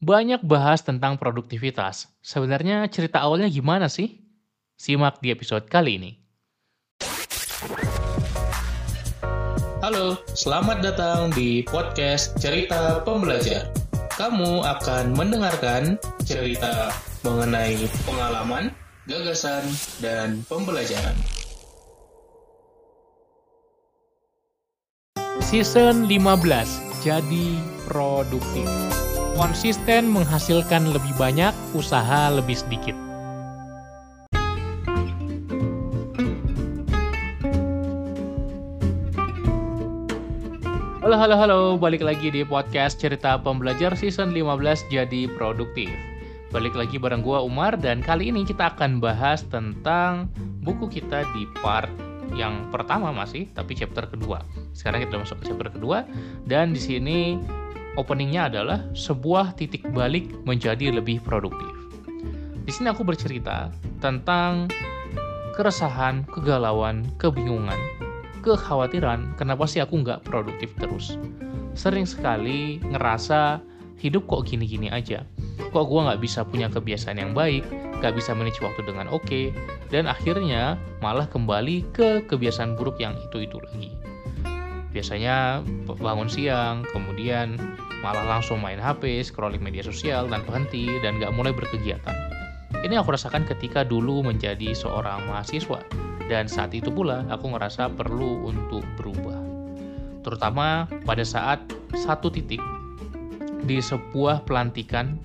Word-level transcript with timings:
Banyak 0.00 0.40
bahas 0.48 0.80
tentang 0.80 1.20
produktivitas. 1.20 2.08
Sebenarnya 2.24 2.88
cerita 2.88 3.20
awalnya 3.20 3.52
gimana 3.52 3.84
sih? 3.92 4.24
Simak 4.80 5.20
di 5.20 5.28
episode 5.28 5.68
kali 5.68 6.00
ini. 6.00 6.10
Halo, 9.84 10.16
selamat 10.32 10.80
datang 10.80 11.28
di 11.36 11.60
podcast 11.68 12.32
Cerita 12.40 13.04
Pembelajar. 13.04 13.68
Kamu 14.16 14.64
akan 14.64 15.12
mendengarkan 15.12 16.00
cerita 16.24 16.96
mengenai 17.20 17.84
pengalaman, 18.08 18.72
gagasan, 19.04 19.68
dan 20.00 20.40
pembelajaran. 20.48 21.12
Season 25.44 26.08
15, 26.08 27.04
jadi 27.04 27.60
produktif. 27.84 28.64
Konsisten 29.38 30.10
menghasilkan 30.10 30.90
lebih 30.90 31.14
banyak, 31.14 31.54
usaha 31.76 32.30
lebih 32.34 32.58
sedikit. 32.58 32.96
Halo, 41.02 41.16
halo, 41.18 41.34
halo. 41.34 41.60
Balik 41.78 42.06
lagi 42.06 42.30
di 42.30 42.46
podcast 42.46 42.98
Cerita 42.98 43.38
Pembelajar 43.38 43.98
Season 43.98 44.30
15 44.30 44.90
Jadi 44.90 45.26
Produktif. 45.26 45.90
Balik 46.50 46.74
lagi 46.74 46.98
bareng 46.98 47.22
gua 47.22 47.42
Umar 47.46 47.78
dan 47.78 48.02
kali 48.02 48.30
ini 48.30 48.42
kita 48.42 48.74
akan 48.74 48.98
bahas 48.98 49.46
tentang 49.46 50.26
buku 50.66 50.90
kita 50.90 51.22
di 51.34 51.46
part 51.62 51.90
yang 52.34 52.70
pertama 52.70 53.10
masih, 53.10 53.50
tapi 53.54 53.74
chapter 53.74 54.06
kedua. 54.06 54.42
Sekarang 54.70 55.02
kita 55.02 55.18
masuk 55.18 55.42
ke 55.42 55.50
chapter 55.50 55.68
kedua 55.70 56.06
dan 56.46 56.70
di 56.70 56.78
sini 56.78 57.38
openingnya 58.00 58.48
adalah 58.48 58.80
sebuah 58.96 59.54
titik 59.60 59.84
balik 59.92 60.26
menjadi 60.48 60.88
lebih 60.88 61.20
produktif. 61.20 61.68
Di 62.64 62.72
sini 62.72 62.88
aku 62.88 63.04
bercerita 63.04 63.68
tentang 64.00 64.72
keresahan, 65.52 66.24
kegalauan, 66.32 67.04
kebingungan, 67.20 67.76
kekhawatiran 68.40 69.36
kenapa 69.36 69.68
sih 69.68 69.84
aku 69.84 70.00
nggak 70.00 70.24
produktif 70.24 70.72
terus. 70.80 71.20
Sering 71.76 72.08
sekali 72.08 72.80
ngerasa 72.80 73.60
hidup 74.00 74.24
kok 74.26 74.48
gini-gini 74.48 74.88
aja. 74.88 75.22
Kok 75.70 75.86
gue 75.86 76.00
nggak 76.08 76.20
bisa 76.24 76.40
punya 76.42 76.72
kebiasaan 76.72 77.20
yang 77.20 77.36
baik, 77.36 77.62
nggak 78.00 78.16
bisa 78.16 78.32
manage 78.32 78.58
waktu 78.64 78.80
dengan 78.88 79.06
oke, 79.12 79.22
okay, 79.28 79.52
dan 79.92 80.08
akhirnya 80.08 80.80
malah 81.04 81.28
kembali 81.28 81.84
ke 81.92 82.24
kebiasaan 82.26 82.74
buruk 82.74 82.96
yang 82.98 83.12
itu-itu 83.28 83.60
lagi. 83.60 83.92
Biasanya 84.90 85.62
bangun 85.86 86.26
siang, 86.26 86.82
kemudian 86.90 87.54
malah 88.00 88.24
langsung 88.24 88.60
main 88.60 88.80
HP, 88.80 89.20
scrolling 89.24 89.60
media 89.60 89.84
sosial 89.84 90.28
tanpa 90.28 90.56
henti, 90.56 90.88
dan 91.04 91.20
nggak 91.20 91.32
mulai 91.36 91.52
berkegiatan. 91.52 92.16
Ini 92.80 92.96
aku 92.96 93.12
rasakan 93.12 93.44
ketika 93.44 93.84
dulu 93.84 94.24
menjadi 94.24 94.72
seorang 94.72 95.28
mahasiswa 95.28 95.84
dan 96.30 96.46
saat 96.46 96.72
itu 96.72 96.88
pula 96.88 97.26
aku 97.28 97.52
ngerasa 97.52 97.92
perlu 97.92 98.48
untuk 98.48 98.86
berubah. 98.96 99.36
Terutama 100.24 100.86
pada 101.04 101.26
saat 101.26 101.60
satu 101.92 102.30
titik 102.30 102.62
di 103.66 103.82
sebuah 103.82 104.46
pelantikan 104.48 105.18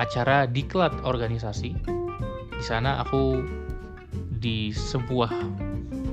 acara 0.00 0.48
diklat 0.48 0.94
organisasi. 1.04 1.76
Di 2.54 2.64
sana 2.64 3.02
aku 3.02 3.42
di 4.40 4.72
sebuah 4.72 5.28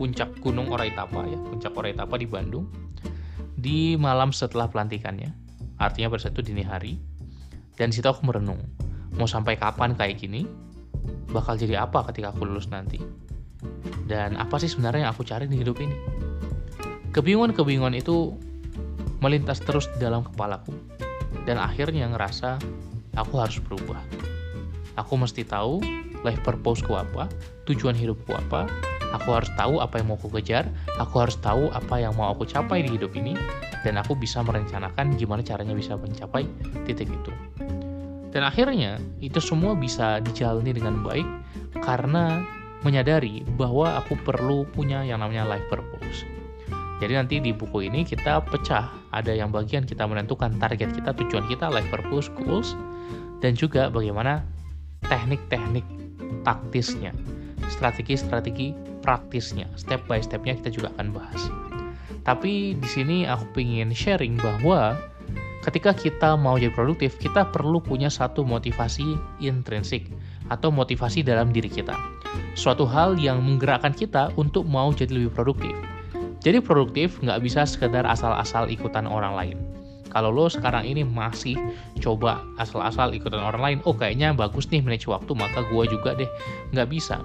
puncak 0.00 0.34
Gunung 0.42 0.72
Oraitapa 0.72 1.22
ya, 1.28 1.38
puncak 1.38 1.76
Oraitapa 1.76 2.18
di 2.18 2.26
Bandung 2.26 2.66
di 3.62 3.94
malam 3.94 4.34
setelah 4.34 4.66
pelantikannya. 4.66 5.30
Artinya 5.78 6.10
pada 6.10 6.26
saat 6.26 6.34
itu 6.34 6.50
dini 6.50 6.66
hari. 6.66 6.98
Dan 7.78 7.94
situ 7.94 8.04
aku 8.04 8.26
merenung, 8.26 8.60
mau 9.14 9.30
sampai 9.30 9.54
kapan 9.54 9.94
kayak 9.94 10.18
gini? 10.18 10.44
Bakal 11.30 11.56
jadi 11.56 11.86
apa 11.86 12.04
ketika 12.10 12.34
aku 12.34 12.44
lulus 12.44 12.68
nanti? 12.68 13.00
dan 14.06 14.34
apa 14.36 14.58
sih 14.58 14.70
sebenarnya 14.70 15.08
yang 15.08 15.12
aku 15.14 15.24
cari 15.24 15.46
di 15.46 15.56
hidup 15.56 15.78
ini 15.78 15.96
kebingungan-kebingungan 17.14 17.96
itu 17.96 18.34
melintas 19.22 19.62
terus 19.62 19.86
di 19.94 20.02
dalam 20.02 20.26
kepalaku 20.26 20.74
dan 21.46 21.56
akhirnya 21.56 22.10
ngerasa 22.10 22.58
aku 23.14 23.34
harus 23.38 23.62
berubah 23.62 24.02
aku 24.98 25.12
mesti 25.16 25.46
tahu 25.46 25.80
life 26.26 26.42
purposeku 26.42 26.98
apa 26.98 27.30
tujuan 27.64 27.94
hidupku 27.94 28.34
apa 28.34 28.66
aku 29.12 29.28
harus 29.32 29.50
tahu 29.54 29.78
apa 29.78 30.00
yang 30.00 30.10
mau 30.10 30.16
aku 30.16 30.32
kejar 30.40 30.66
aku 30.98 31.14
harus 31.22 31.36
tahu 31.38 31.68
apa 31.72 32.00
yang 32.00 32.12
mau 32.16 32.32
aku 32.32 32.48
capai 32.48 32.84
di 32.84 32.96
hidup 32.96 33.12
ini 33.14 33.36
dan 33.86 34.00
aku 34.00 34.16
bisa 34.16 34.40
merencanakan 34.40 35.14
gimana 35.20 35.44
caranya 35.44 35.76
bisa 35.76 35.94
mencapai 35.94 36.48
titik 36.88 37.12
itu 37.12 37.32
dan 38.32 38.48
akhirnya 38.48 38.96
itu 39.20 39.38
semua 39.38 39.76
bisa 39.76 40.18
dijalani 40.24 40.72
dengan 40.72 41.04
baik 41.04 41.28
karena 41.84 42.40
menyadari 42.82 43.46
bahwa 43.54 44.00
aku 44.00 44.18
perlu 44.24 44.66
punya 44.72 45.06
yang 45.06 45.22
namanya 45.22 45.46
life 45.46 45.64
purpose. 45.70 46.26
Jadi 46.98 47.12
nanti 47.18 47.36
di 47.42 47.50
buku 47.50 47.86
ini 47.86 48.06
kita 48.06 48.42
pecah, 48.46 48.90
ada 49.10 49.34
yang 49.34 49.50
bagian 49.50 49.82
kita 49.82 50.06
menentukan 50.06 50.54
target 50.58 50.94
kita, 50.94 51.10
tujuan 51.14 51.46
kita, 51.50 51.66
life 51.66 51.86
purpose, 51.90 52.30
goals, 52.46 52.78
dan 53.42 53.58
juga 53.58 53.90
bagaimana 53.90 54.46
teknik-teknik 55.10 55.82
taktisnya, 56.46 57.10
strategi-strategi 57.74 58.74
praktisnya, 59.02 59.66
step 59.74 60.06
by 60.06 60.22
stepnya 60.22 60.56
kita 60.62 60.70
juga 60.70 60.88
akan 60.96 61.12
bahas. 61.12 61.42
Tapi 62.22 62.78
di 62.78 62.88
sini 62.88 63.26
aku 63.26 63.58
ingin 63.58 63.90
sharing 63.90 64.38
bahwa 64.38 64.94
ketika 65.66 65.90
kita 65.90 66.38
mau 66.38 66.54
jadi 66.54 66.70
produktif, 66.70 67.18
kita 67.18 67.50
perlu 67.50 67.82
punya 67.82 68.06
satu 68.06 68.46
motivasi 68.46 69.18
intrinsik 69.42 70.06
atau 70.48 70.70
motivasi 70.70 71.26
dalam 71.26 71.50
diri 71.50 71.66
kita 71.66 71.98
suatu 72.52 72.84
hal 72.84 73.16
yang 73.16 73.40
menggerakkan 73.40 73.92
kita 73.92 74.32
untuk 74.36 74.68
mau 74.68 74.92
jadi 74.92 75.12
lebih 75.12 75.32
produktif. 75.32 75.72
Jadi 76.42 76.58
produktif 76.58 77.22
nggak 77.22 77.40
bisa 77.44 77.62
sekedar 77.62 78.02
asal-asal 78.02 78.66
ikutan 78.66 79.06
orang 79.06 79.34
lain. 79.38 79.58
Kalau 80.12 80.28
lo 80.28 80.44
sekarang 80.50 80.84
ini 80.84 81.06
masih 81.08 81.56
coba 82.04 82.44
asal-asal 82.60 83.16
ikutan 83.16 83.40
orang 83.40 83.62
lain, 83.62 83.78
oh 83.88 83.96
kayaknya 83.96 84.36
bagus 84.36 84.68
nih 84.68 84.84
manage 84.84 85.08
waktu, 85.08 85.32
maka 85.32 85.64
gue 85.72 85.84
juga 85.88 86.12
deh. 86.12 86.28
Nggak 86.76 86.88
bisa. 86.92 87.16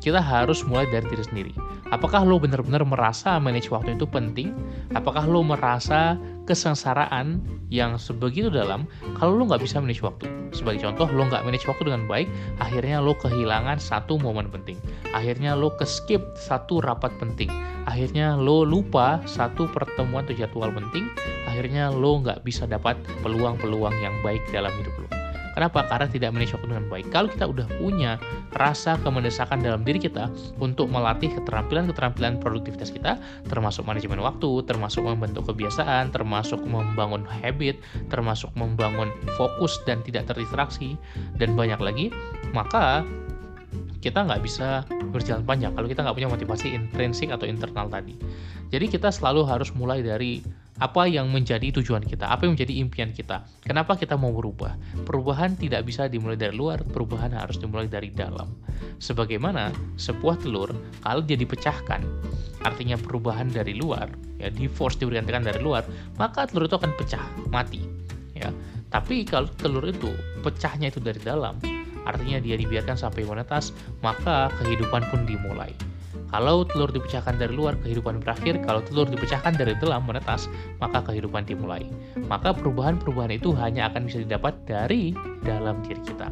Kita 0.00 0.22
harus 0.22 0.62
mulai 0.62 0.86
dari 0.92 1.06
diri 1.08 1.24
sendiri. 1.24 1.52
Apakah 1.94 2.26
lo 2.26 2.42
benar-benar 2.42 2.82
merasa 2.82 3.38
manage 3.38 3.70
waktu 3.70 3.94
itu 3.94 4.06
penting? 4.10 4.50
Apakah 4.94 5.22
lo 5.26 5.46
merasa 5.46 6.18
kesengsaraan 6.46 7.42
yang 7.70 7.98
sebegitu 7.98 8.46
dalam 8.46 8.86
kalau 9.18 9.34
lo 9.34 9.46
nggak 9.46 9.62
bisa 9.62 9.78
manage 9.78 10.02
waktu? 10.02 10.26
Sebagai 10.50 10.82
contoh, 10.82 11.06
lo 11.10 11.26
nggak 11.26 11.42
manage 11.46 11.66
waktu 11.66 11.90
dengan 11.90 12.06
baik, 12.06 12.26
akhirnya 12.58 12.98
lo 12.98 13.14
kehilangan 13.18 13.78
satu 13.78 14.18
momen 14.18 14.50
penting. 14.50 14.78
Akhirnya 15.14 15.54
lo 15.54 15.74
keskip 15.78 16.22
satu 16.38 16.82
rapat 16.82 17.14
penting. 17.22 17.50
Akhirnya 17.86 18.34
lo 18.34 18.66
lupa 18.66 19.22
satu 19.26 19.70
pertemuan 19.70 20.26
atau 20.26 20.34
jadwal 20.34 20.74
penting. 20.74 21.06
Akhirnya 21.46 21.94
lo 21.94 22.18
nggak 22.18 22.42
bisa 22.42 22.66
dapat 22.66 22.98
peluang-peluang 23.22 23.94
yang 24.02 24.14
baik 24.26 24.42
dalam 24.50 24.74
hidup 24.82 25.06
lo. 25.06 25.15
Kenapa? 25.56 25.88
Karena 25.88 26.04
tidak 26.04 26.36
waktu 26.36 26.68
dengan 26.68 26.84
baik. 26.92 27.08
Kalau 27.08 27.32
kita 27.32 27.48
udah 27.48 27.64
punya 27.80 28.20
rasa 28.52 29.00
kemendesakan 29.00 29.64
dalam 29.64 29.80
diri 29.88 29.96
kita 29.96 30.28
untuk 30.60 30.92
melatih 30.92 31.32
keterampilan-keterampilan 31.32 32.36
produktivitas 32.44 32.92
kita, 32.92 33.16
termasuk 33.48 33.88
manajemen 33.88 34.20
waktu, 34.20 34.60
termasuk 34.68 35.08
membentuk 35.08 35.48
kebiasaan, 35.48 36.12
termasuk 36.12 36.60
membangun 36.60 37.24
habit, 37.24 37.80
termasuk 38.12 38.52
membangun 38.52 39.08
fokus 39.40 39.80
dan 39.88 40.04
tidak 40.04 40.28
terdistraksi, 40.28 41.00
dan 41.40 41.56
banyak 41.56 41.80
lagi, 41.80 42.06
maka 42.52 43.00
kita 44.04 44.28
nggak 44.28 44.44
bisa 44.44 44.84
berjalan 45.08 45.42
panjang 45.42 45.72
kalau 45.72 45.88
kita 45.88 46.04
nggak 46.04 46.16
punya 46.20 46.30
motivasi 46.30 46.76
intrinsik 46.76 47.32
atau 47.32 47.48
internal 47.48 47.88
tadi. 47.88 48.12
Jadi 48.68 48.92
kita 48.92 49.08
selalu 49.08 49.48
harus 49.48 49.72
mulai 49.72 50.04
dari 50.04 50.44
apa 50.76 51.08
yang 51.08 51.32
menjadi 51.32 51.72
tujuan 51.80 52.04
kita, 52.04 52.28
apa 52.28 52.44
yang 52.44 52.52
menjadi 52.52 52.74
impian 52.80 53.10
kita. 53.12 53.48
Kenapa 53.64 53.96
kita 53.96 54.14
mau 54.20 54.32
berubah? 54.32 54.76
Perubahan 55.08 55.56
tidak 55.56 55.88
bisa 55.88 56.04
dimulai 56.04 56.36
dari 56.36 56.52
luar, 56.52 56.84
perubahan 56.84 57.32
harus 57.32 57.56
dimulai 57.56 57.88
dari 57.88 58.12
dalam. 58.12 58.52
Sebagaimana 59.00 59.72
sebuah 59.96 60.44
telur 60.44 60.72
kalau 61.00 61.24
dia 61.24 61.40
dipecahkan, 61.40 62.04
artinya 62.60 63.00
perubahan 63.00 63.48
dari 63.48 63.72
luar, 63.76 64.12
ya 64.36 64.52
di 64.52 64.68
force 64.68 65.00
diberikan 65.00 65.44
dari 65.44 65.60
luar, 65.64 65.88
maka 66.20 66.44
telur 66.44 66.68
itu 66.68 66.76
akan 66.76 66.92
pecah, 67.00 67.24
mati. 67.48 67.80
Ya. 68.36 68.52
Tapi 68.92 69.24
kalau 69.24 69.48
telur 69.56 69.84
itu 69.88 70.12
pecahnya 70.44 70.92
itu 70.92 71.00
dari 71.00 71.18
dalam, 71.24 71.56
artinya 72.04 72.38
dia 72.38 72.60
dibiarkan 72.60 72.94
sampai 73.00 73.24
menetas, 73.24 73.72
maka 74.04 74.52
kehidupan 74.60 75.08
pun 75.08 75.24
dimulai. 75.24 75.72
Kalau 76.30 76.66
telur 76.66 76.90
dipecahkan 76.90 77.38
dari 77.38 77.54
luar, 77.54 77.78
kehidupan 77.80 78.20
berakhir. 78.20 78.58
Kalau 78.66 78.82
telur 78.82 79.06
dipecahkan 79.06 79.54
dari 79.54 79.78
dalam, 79.78 80.04
menetas, 80.04 80.50
maka 80.82 81.00
kehidupan 81.06 81.46
dimulai. 81.46 81.86
Maka 82.26 82.50
perubahan-perubahan 82.52 83.38
itu 83.38 83.54
hanya 83.56 83.88
akan 83.88 84.10
bisa 84.10 84.22
didapat 84.22 84.52
dari 84.66 85.14
dalam 85.46 85.80
diri 85.86 86.02
kita. 86.02 86.28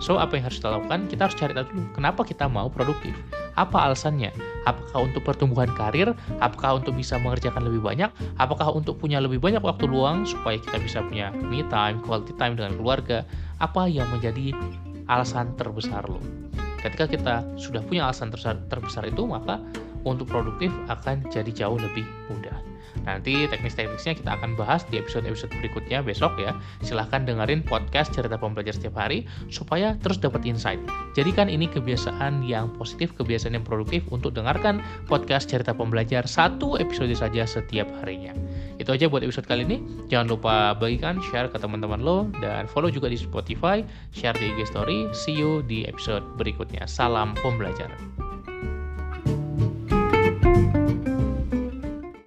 So, 0.00 0.16
apa 0.16 0.40
yang 0.40 0.48
harus 0.48 0.60
kita 0.60 0.72
lakukan? 0.72 1.08
Kita 1.12 1.28
harus 1.28 1.36
cari 1.36 1.52
tahu 1.52 1.66
dulu, 1.72 1.84
kenapa 1.92 2.20
kita 2.24 2.48
mau 2.48 2.72
produktif? 2.72 3.12
Apa 3.60 3.92
alasannya? 3.92 4.32
Apakah 4.64 5.08
untuk 5.08 5.24
pertumbuhan 5.24 5.68
karir? 5.76 6.16
Apakah 6.40 6.80
untuk 6.80 6.96
bisa 6.96 7.20
mengerjakan 7.20 7.68
lebih 7.68 7.84
banyak? 7.84 8.08
Apakah 8.40 8.72
untuk 8.72 8.96
punya 8.96 9.20
lebih 9.20 9.40
banyak 9.40 9.60
waktu 9.60 9.84
luang 9.84 10.24
supaya 10.24 10.56
kita 10.56 10.80
bisa 10.80 11.04
punya 11.04 11.28
me 11.32 11.60
time, 11.68 12.00
quality 12.00 12.32
time 12.40 12.56
dengan 12.56 12.80
keluarga? 12.80 13.28
Apa 13.60 13.88
yang 13.92 14.08
menjadi 14.08 14.56
alasan 15.04 15.52
terbesar 15.60 16.08
lo? 16.08 16.39
Ketika 16.80 17.04
kita 17.04 17.34
sudah 17.60 17.84
punya 17.84 18.08
alasan 18.08 18.32
terbesar 18.68 19.04
itu, 19.04 19.22
maka 19.28 19.60
untuk 20.04 20.28
produktif 20.28 20.72
akan 20.88 21.24
jadi 21.28 21.50
jauh 21.52 21.78
lebih 21.78 22.06
mudah. 22.28 22.70
Nanti 23.06 23.46
teknis-teknisnya 23.48 24.18
kita 24.18 24.36
akan 24.36 24.58
bahas 24.58 24.82
di 24.88 24.98
episode-episode 25.00 25.52
berikutnya 25.62 26.02
besok 26.02 26.36
ya. 26.40 26.56
Silahkan 26.82 27.24
dengerin 27.24 27.62
podcast 27.64 28.12
cerita 28.12 28.36
pembelajar 28.36 28.76
setiap 28.76 28.98
hari 28.98 29.24
supaya 29.48 29.96
terus 30.02 30.18
dapat 30.18 30.44
insight. 30.44 30.80
Jadikan 31.14 31.46
ini 31.46 31.70
kebiasaan 31.70 32.44
yang 32.44 32.70
positif, 32.76 33.14
kebiasaan 33.16 33.56
yang 33.56 33.66
produktif 33.66 34.04
untuk 34.10 34.34
dengarkan 34.34 34.82
podcast 35.06 35.48
cerita 35.48 35.72
pembelajar 35.72 36.26
satu 36.26 36.76
episode 36.78 37.12
saja 37.14 37.46
setiap 37.46 37.88
harinya. 38.02 38.34
Itu 38.80 38.96
aja 38.96 39.06
buat 39.06 39.24
episode 39.24 39.46
kali 39.46 39.66
ini. 39.66 39.78
Jangan 40.08 40.26
lupa 40.32 40.54
bagikan, 40.76 41.20
share 41.30 41.52
ke 41.52 41.58
teman-teman 41.60 42.00
lo, 42.00 42.28
dan 42.40 42.64
follow 42.66 42.88
juga 42.88 43.12
di 43.12 43.18
Spotify, 43.18 43.84
share 44.14 44.36
di 44.36 44.52
IG 44.56 44.72
Story. 44.72 45.10
See 45.12 45.36
you 45.36 45.60
di 45.64 45.84
episode 45.84 46.24
berikutnya. 46.40 46.88
Salam 46.88 47.36
pembelajar. 47.44 47.92